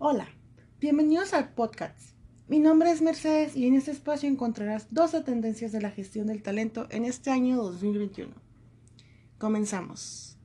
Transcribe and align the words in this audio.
Hola, 0.00 0.28
bienvenidos 0.78 1.34
al 1.34 1.54
podcast. 1.54 2.12
Mi 2.46 2.60
nombre 2.60 2.92
es 2.92 3.02
Mercedes 3.02 3.56
y 3.56 3.66
en 3.66 3.74
este 3.74 3.90
espacio 3.90 4.28
encontrarás 4.28 4.86
12 4.92 5.22
tendencias 5.22 5.72
de 5.72 5.80
la 5.80 5.90
gestión 5.90 6.28
del 6.28 6.40
talento 6.40 6.86
en 6.90 7.04
este 7.04 7.32
año 7.32 7.56
2021. 7.56 8.32
Comenzamos. 9.38 10.38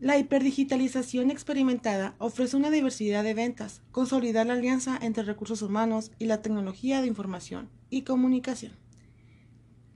La 0.00 0.18
hiperdigitalización 0.18 1.30
experimentada 1.30 2.16
ofrece 2.18 2.56
una 2.56 2.72
diversidad 2.72 3.22
de 3.22 3.34
ventas, 3.34 3.80
consolidar 3.92 4.44
la 4.44 4.54
alianza 4.54 4.98
entre 5.00 5.22
recursos 5.22 5.62
humanos 5.62 6.10
y 6.18 6.24
la 6.24 6.42
tecnología 6.42 7.00
de 7.00 7.06
información 7.06 7.70
y 7.90 8.02
comunicación. 8.02 8.72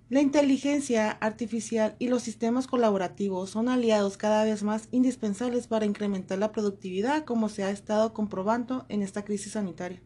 La 0.09 0.21
inteligencia 0.21 1.11
artificial 1.11 1.97
y 1.99 2.07
los 2.07 2.23
sistemas 2.23 2.69
colaborativos 2.69 3.51
son 3.51 3.69
aliados 3.69 4.17
cada 4.17 4.45
vez 4.45 4.63
más 4.63 4.87
indispensables 4.93 5.67
para 5.67 5.85
incrementar 5.85 6.39
la 6.39 6.53
productividad 6.53 7.25
como 7.25 7.49
se 7.49 7.65
ha 7.65 7.71
estado 7.71 8.13
comprobando 8.13 8.87
en 8.89 9.03
esta 9.03 9.25
crisis 9.25 9.55
sanitaria. 9.55 10.01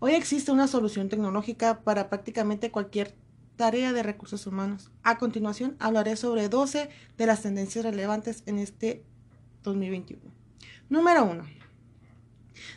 Hoy 0.00 0.12
existe 0.12 0.52
una 0.52 0.68
solución 0.68 1.08
tecnológica 1.08 1.80
para 1.80 2.10
prácticamente 2.10 2.70
cualquier 2.70 3.14
tarea 3.56 3.94
de 3.94 4.02
recursos 4.02 4.46
humanos. 4.46 4.90
A 5.02 5.16
continuación 5.16 5.76
hablaré 5.78 6.16
sobre 6.16 6.50
12 6.50 6.90
de 7.16 7.26
las 7.26 7.40
tendencias 7.40 7.86
relevantes 7.86 8.42
en 8.44 8.58
este 8.58 9.02
2021. 9.62 10.30
Número 10.90 11.24
1. 11.24 11.42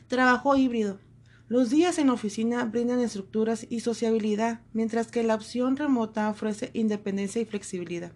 Trabajo 0.07 0.55
híbrido. 0.55 0.99
Los 1.49 1.71
días 1.71 1.98
en 1.98 2.12
oficina 2.12 2.63
brindan 2.66 2.99
estructuras 2.99 3.66
y 3.67 3.80
sociabilidad, 3.80 4.62
mientras 4.71 5.07
que 5.07 5.23
la 5.23 5.34
opción 5.34 5.77
remota 5.77 6.30
ofrece 6.30 6.70
independencia 6.73 7.41
y 7.41 7.45
flexibilidad. 7.45 8.12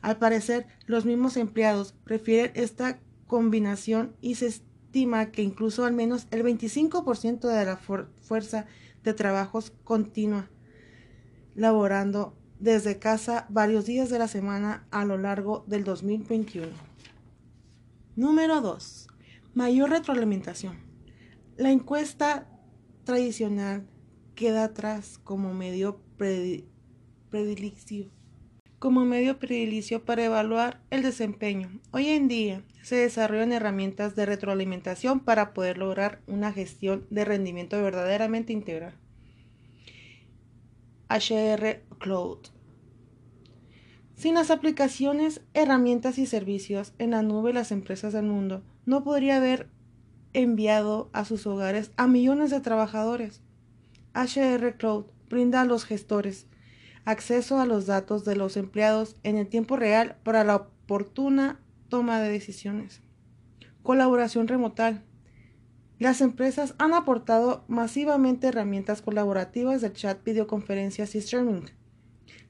Al 0.00 0.18
parecer, 0.18 0.66
los 0.86 1.04
mismos 1.04 1.36
empleados 1.36 1.94
prefieren 2.04 2.50
esta 2.56 2.98
combinación 3.28 4.16
y 4.20 4.34
se 4.34 4.48
estima 4.48 5.30
que 5.30 5.42
incluso 5.42 5.84
al 5.84 5.92
menos 5.92 6.26
el 6.32 6.42
25% 6.42 7.46
de 7.46 7.64
la 7.64 7.76
fuerza 7.76 8.66
de 9.04 9.14
trabajos 9.14 9.72
continua 9.84 10.50
laborando 11.54 12.36
desde 12.58 12.98
casa 12.98 13.46
varios 13.48 13.86
días 13.86 14.10
de 14.10 14.18
la 14.18 14.26
semana 14.26 14.86
a 14.90 15.04
lo 15.04 15.18
largo 15.18 15.64
del 15.68 15.84
2021. 15.84 16.66
Número 18.16 18.60
2. 18.60 19.08
Mayor 19.54 19.90
retroalimentación. 19.90 20.78
La 21.56 21.70
encuesta 21.70 22.48
tradicional 23.04 23.86
queda 24.34 24.64
atrás 24.64 25.18
como 25.22 25.54
medio 25.54 26.00
predilicio 26.18 28.10
como 28.82 29.04
medio 29.04 29.38
predilicio 29.38 30.04
para 30.04 30.24
evaluar 30.24 30.80
el 30.90 31.02
desempeño. 31.02 31.70
Hoy 31.92 32.08
en 32.08 32.26
día 32.26 32.64
se 32.82 32.96
desarrollan 32.96 33.52
herramientas 33.52 34.16
de 34.16 34.26
retroalimentación 34.26 35.20
para 35.20 35.54
poder 35.54 35.78
lograr 35.78 36.20
una 36.26 36.52
gestión 36.52 37.06
de 37.08 37.24
rendimiento 37.24 37.80
verdaderamente 37.80 38.52
integral. 38.52 38.94
HR 41.08 41.84
Cloud. 42.00 42.38
Sin 44.16 44.34
las 44.34 44.50
aplicaciones, 44.50 45.42
herramientas 45.54 46.18
y 46.18 46.26
servicios 46.26 46.92
en 46.98 47.12
la 47.12 47.22
nube, 47.22 47.52
las 47.52 47.70
empresas 47.70 48.12
del 48.12 48.24
mundo 48.24 48.64
no 48.84 49.04
podría 49.04 49.36
haber 49.36 49.68
enviado 50.32 51.10
a 51.12 51.24
sus 51.24 51.46
hogares 51.46 51.92
a 51.96 52.06
millones 52.06 52.50
de 52.50 52.60
trabajadores. 52.60 53.40
HR 54.14 54.76
Cloud 54.76 55.06
brinda 55.28 55.62
a 55.62 55.64
los 55.64 55.84
gestores 55.84 56.46
acceso 57.04 57.58
a 57.58 57.66
los 57.66 57.86
datos 57.86 58.24
de 58.24 58.36
los 58.36 58.56
empleados 58.56 59.16
en 59.22 59.36
el 59.36 59.48
tiempo 59.48 59.76
real 59.76 60.16
para 60.22 60.44
la 60.44 60.56
oportuna 60.56 61.60
toma 61.88 62.20
de 62.20 62.30
decisiones. 62.30 63.00
Colaboración 63.82 64.46
remota. 64.48 65.02
Las 65.98 66.20
empresas 66.20 66.74
han 66.78 66.94
aportado 66.94 67.64
masivamente 67.68 68.48
herramientas 68.48 69.02
colaborativas 69.02 69.80
de 69.80 69.92
chat, 69.92 70.22
videoconferencias 70.24 71.14
y 71.14 71.18
streaming, 71.18 71.62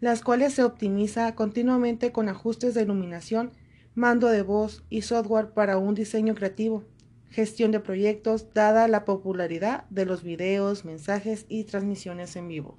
las 0.00 0.22
cuales 0.22 0.54
se 0.54 0.65
optimiza 0.65 1.34
continuamente 1.34 2.12
con 2.12 2.28
ajustes 2.28 2.75
de 2.75 2.82
iluminación, 2.82 3.53
mando 3.94 4.28
de 4.28 4.42
voz 4.42 4.84
y 4.88 5.03
software 5.03 5.50
para 5.50 5.76
un 5.78 5.94
diseño 5.94 6.34
creativo 6.34 6.84
gestión 7.32 7.70
de 7.72 7.81
proyectos, 7.81 8.53
dada 8.53 8.87
la 8.88 9.04
popularidad 9.04 9.88
de 9.91 10.04
los 10.04 10.22
videos, 10.22 10.84
mensajes 10.84 11.47
y 11.48 11.65
transmisiones 11.65 12.37
en 12.37 12.48
vivo. 12.48 12.78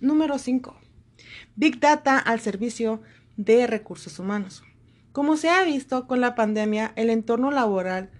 Número 0.00 0.38
5. 0.38 0.76
Big 1.56 1.80
Data 1.80 2.18
al 2.18 2.40
servicio 2.40 3.00
de 3.36 3.66
recursos 3.66 4.18
humanos. 4.18 4.62
Como 5.12 5.36
se 5.36 5.48
ha 5.48 5.64
visto 5.64 6.06
con 6.06 6.20
la 6.20 6.34
pandemia, 6.34 6.92
el 6.94 7.10
entorno 7.10 7.50
laboral 7.50 8.10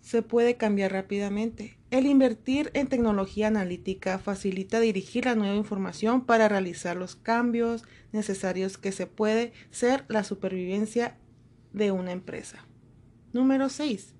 se 0.00 0.22
puede 0.22 0.56
cambiar 0.56 0.92
rápidamente. 0.92 1.78
El 1.90 2.06
invertir 2.06 2.70
en 2.74 2.86
tecnología 2.86 3.48
analítica 3.48 4.18
facilita 4.18 4.78
dirigir 4.78 5.24
la 5.24 5.34
nueva 5.34 5.56
información 5.56 6.24
para 6.24 6.48
realizar 6.48 6.96
los 6.96 7.16
cambios 7.16 7.84
necesarios 8.12 8.78
que 8.78 8.92
se 8.92 9.06
puede 9.06 9.52
ser 9.70 10.04
la 10.08 10.22
supervivencia 10.22 11.16
de 11.72 11.90
una 11.90 12.12
empresa. 12.12 12.68
Número 13.32 13.68
6. 13.68 14.14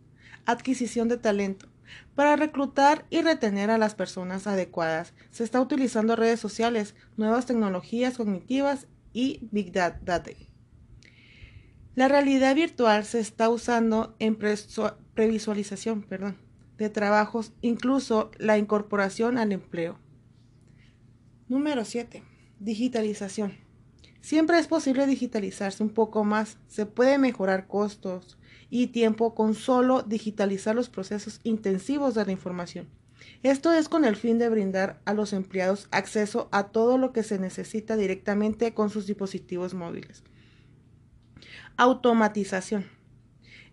Adquisición 0.45 1.09
de 1.09 1.17
talento. 1.17 1.67
Para 2.15 2.37
reclutar 2.37 3.07
y 3.09 3.23
retener 3.23 3.71
a 3.71 3.79
las 3.79 3.95
personas 3.95 4.47
adecuadas, 4.47 5.15
se 5.31 5.45
está 5.45 5.61
utilizando 5.61 6.17
redes 6.17 6.41
sociales, 6.41 6.95
nuevas 7.17 7.47
tecnologías 7.47 8.17
cognitivas 8.17 8.87
y 9.13 9.49
Big 9.51 9.73
Data. 9.73 10.23
La 11.95 12.09
realidad 12.09 12.55
virtual 12.55 13.05
se 13.05 13.21
está 13.21 13.49
usando 13.49 14.15
en 14.19 14.37
previsualización 14.37 16.03
perdón, 16.03 16.37
de 16.77 16.91
trabajos, 16.91 17.53
incluso 17.63 18.31
la 18.39 18.59
incorporación 18.59 19.39
al 19.39 19.53
empleo. 19.53 19.99
Número 21.49 21.85
7. 21.85 22.23
Digitalización. 22.61 23.68
Siempre 24.29 24.59
es 24.59 24.67
posible 24.67 25.07
digitalizarse 25.07 25.83
un 25.83 25.89
poco 25.89 26.23
más, 26.23 26.59
se 26.67 26.85
puede 26.85 27.17
mejorar 27.17 27.67
costos, 27.67 28.37
y 28.69 28.89
tiempo 28.89 29.35
con 29.35 29.55
solo 29.55 30.03
digitalizar 30.03 30.75
los 30.75 30.91
procesos 30.91 31.41
intensivos 31.45 32.15
de 32.15 32.27
la 32.27 32.33
información. 32.33 32.91
Esto 33.43 33.73
es 33.73 33.89
con 33.89 34.05
el 34.05 34.17
fin 34.17 34.39
de 34.39 34.51
brindar 34.51 35.01
a 35.07 35.15
los 35.15 35.33
empleados 35.33 35.89
acceso 35.93 36.51
a 36.53 36.65
todo 36.65 36.99
lo 36.99 37.15
que 37.15 37.23
se 37.23 37.39
necesita 37.39 37.97
directamente 37.97 38.75
con 38.75 38.91
sus 38.91 39.07
dispositivos 39.07 39.73
móviles. 39.73 40.23
Automatización. 41.79 42.85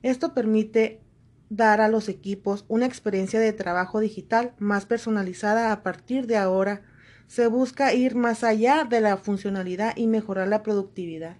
Esto 0.03 0.33
permite 0.33 1.01
dar 1.49 1.81
a 1.81 1.89
los 1.89 2.07
equipos 2.07 2.63
una 2.69 2.85
experiencia 2.85 3.41
de 3.41 3.51
trabajo 3.51 3.99
digital 3.99 4.53
más 4.57 4.85
personalizada 4.85 5.73
a 5.73 5.83
partir 5.83 6.27
de 6.27 6.37
ahora. 6.37 6.83
Se 7.27 7.47
busca 7.47 7.93
ir 7.93 8.15
más 8.15 8.43
allá 8.43 8.83
de 8.83 9.01
la 9.01 9.17
funcionalidad 9.17 9.95
y 9.95 10.07
mejorar 10.07 10.47
la 10.47 10.63
productividad. 10.63 11.37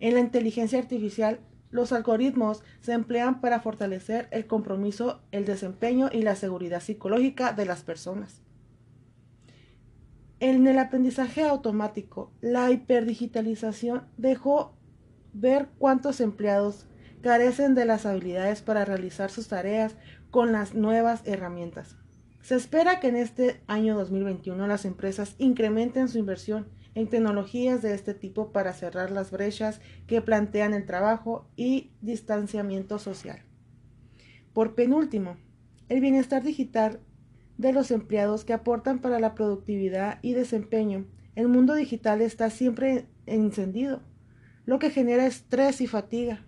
En 0.00 0.14
la 0.14 0.20
inteligencia 0.20 0.78
artificial 0.78 1.40
los 1.70 1.92
algoritmos 1.92 2.62
se 2.80 2.92
emplean 2.92 3.40
para 3.40 3.60
fortalecer 3.60 4.28
el 4.30 4.46
compromiso, 4.46 5.20
el 5.32 5.44
desempeño 5.44 6.08
y 6.12 6.22
la 6.22 6.34
seguridad 6.34 6.80
psicológica 6.80 7.52
de 7.52 7.66
las 7.66 7.82
personas. 7.82 8.40
En 10.40 10.66
el 10.66 10.78
aprendizaje 10.78 11.42
automático, 11.44 12.32
la 12.40 12.70
hiperdigitalización 12.70 14.04
dejó 14.16 14.76
ver 15.32 15.68
cuántos 15.78 16.20
empleados 16.20 16.86
carecen 17.22 17.74
de 17.74 17.84
las 17.84 18.06
habilidades 18.06 18.62
para 18.62 18.84
realizar 18.84 19.30
sus 19.30 19.48
tareas 19.48 19.96
con 20.30 20.52
las 20.52 20.74
nuevas 20.74 21.22
herramientas. 21.26 21.96
Se 22.48 22.54
espera 22.54 22.98
que 22.98 23.08
en 23.08 23.16
este 23.16 23.60
año 23.66 23.94
2021 23.94 24.66
las 24.66 24.86
empresas 24.86 25.34
incrementen 25.36 26.08
su 26.08 26.16
inversión 26.16 26.66
en 26.94 27.06
tecnologías 27.06 27.82
de 27.82 27.92
este 27.92 28.14
tipo 28.14 28.52
para 28.52 28.72
cerrar 28.72 29.10
las 29.10 29.30
brechas 29.30 29.82
que 30.06 30.22
plantean 30.22 30.72
el 30.72 30.86
trabajo 30.86 31.46
y 31.56 31.90
distanciamiento 32.00 32.98
social. 32.98 33.42
Por 34.54 34.74
penúltimo, 34.74 35.36
el 35.90 36.00
bienestar 36.00 36.42
digital 36.42 37.00
de 37.58 37.74
los 37.74 37.90
empleados 37.90 38.46
que 38.46 38.54
aportan 38.54 39.00
para 39.00 39.20
la 39.20 39.34
productividad 39.34 40.18
y 40.22 40.32
desempeño. 40.32 41.04
El 41.34 41.48
mundo 41.48 41.74
digital 41.74 42.22
está 42.22 42.48
siempre 42.48 43.08
encendido, 43.26 44.00
lo 44.64 44.78
que 44.78 44.88
genera 44.88 45.26
estrés 45.26 45.82
y 45.82 45.86
fatiga. 45.86 46.46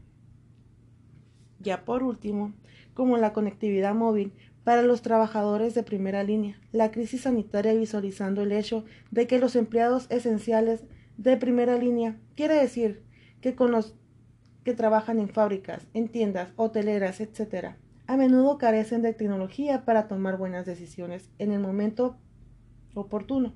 Ya 1.58 1.84
por 1.84 2.02
último, 2.02 2.54
como 2.94 3.18
la 3.18 3.34
conectividad 3.34 3.94
móvil, 3.94 4.32
para 4.64 4.82
los 4.82 5.02
trabajadores 5.02 5.74
de 5.74 5.82
primera 5.82 6.22
línea, 6.22 6.60
la 6.72 6.90
crisis 6.90 7.22
sanitaria 7.22 7.74
visualizando 7.74 8.42
el 8.42 8.52
hecho 8.52 8.84
de 9.10 9.26
que 9.26 9.38
los 9.38 9.56
empleados 9.56 10.06
esenciales 10.10 10.84
de 11.16 11.36
primera 11.36 11.76
línea 11.76 12.18
quiere 12.34 12.54
decir 12.54 13.02
que 13.40 13.54
con 13.54 13.70
los 13.70 13.94
que 14.64 14.74
trabajan 14.74 15.18
en 15.18 15.28
fábricas, 15.28 15.86
en 15.94 16.08
tiendas, 16.08 16.50
hoteleras, 16.56 17.20
etc., 17.20 17.74
a 18.06 18.16
menudo 18.16 18.58
carecen 18.58 19.02
de 19.02 19.14
tecnología 19.14 19.84
para 19.84 20.08
tomar 20.08 20.36
buenas 20.36 20.66
decisiones 20.66 21.30
en 21.38 21.52
el 21.52 21.60
momento 21.60 22.16
oportuno, 22.94 23.54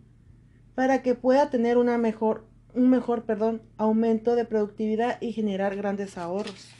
para 0.74 1.02
que 1.02 1.14
pueda 1.14 1.50
tener 1.50 1.76
una 1.76 1.98
mejor, 1.98 2.46
un 2.72 2.88
mejor 2.88 3.24
perdón, 3.24 3.62
aumento 3.76 4.36
de 4.36 4.44
productividad 4.44 5.20
y 5.20 5.32
generar 5.32 5.76
grandes 5.76 6.16
ahorros. 6.16 6.70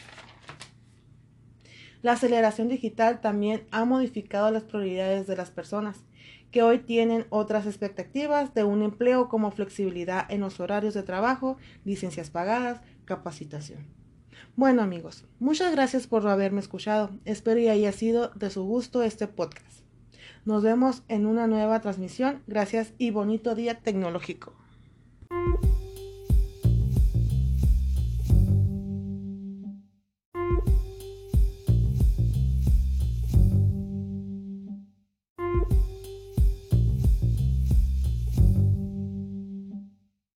La 2.05 2.12
aceleración 2.12 2.69
digital 2.69 3.23
también 3.23 3.67
ha 3.71 3.87
modificado 3.87 4.51
las 4.51 4.65
prioridades 4.65 5.27
de 5.27 5.37
las 5.37 5.51
personas, 5.51 6.05
que 6.51 6.62
hoy 6.62 6.81
tienen 6.81 7.25
otras 7.31 7.65
expectativas 7.65 8.53
de 8.53 8.62
un 8.62 8.83
empleo 8.83 9.31
como 9.31 9.51
flexibilidad 9.51 10.31
en 10.31 10.43
los 10.43 10.61
horarios 10.61 10.93
de 10.93 11.03
trabajo, 11.03 11.56
licencias 11.87 12.29
pagadas, 12.29 12.83
capacitación. 13.06 13.87
Bueno 14.55 14.83
amigos, 14.83 15.25
muchas 15.39 15.73
gracias 15.73 16.06
por 16.06 16.29
haberme 16.29 16.61
escuchado. 16.61 17.09
Espero 17.25 17.56
que 17.56 17.71
haya 17.71 17.93
sido 17.93 18.29
de 18.35 18.50
su 18.50 18.65
gusto 18.65 19.03
este 19.03 19.27
podcast. 19.27 19.81
Nos 20.45 20.62
vemos 20.62 21.05
en 21.09 21.25
una 21.25 21.47
nueva 21.47 21.81
transmisión. 21.81 22.43
Gracias 22.47 22.93
y 22.99 23.12
bonito 23.12 23.55
día 23.55 23.79
tecnológico. 23.81 24.53